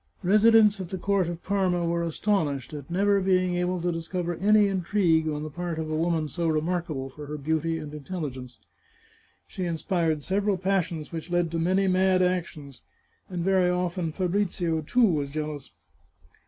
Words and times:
Residents 0.23 0.81
at 0.81 0.89
the 0.89 0.97
court 0.97 1.29
of 1.29 1.43
Parma 1.43 1.85
were 1.85 2.01
astonished 2.03 2.73
at 2.73 2.89
never 2.89 3.21
being 3.21 3.53
able 3.53 3.79
to 3.81 3.91
discover 3.91 4.33
any 4.37 4.67
intrigue 4.67 5.29
on 5.29 5.43
the 5.43 5.49
part 5.51 5.77
of 5.77 5.91
a 5.91 5.95
woman 5.95 6.27
so 6.27 6.47
remarkable 6.47 7.11
for 7.11 7.37
beauty 7.37 7.77
and 7.77 7.93
intelligence. 7.93 8.57
She 9.45 9.65
inspired 9.65 10.23
sev 10.23 10.45
eral 10.45 10.59
passions 10.59 11.11
which 11.11 11.29
led 11.29 11.51
to 11.51 11.59
many 11.59 11.87
mad 11.87 12.23
actions, 12.23 12.81
and 13.29 13.43
very 13.43 13.69
often 13.69 14.11
Fabrizio, 14.11 14.81
too, 14.81 15.05
was 15.05 15.29
jealous. 15.29 15.69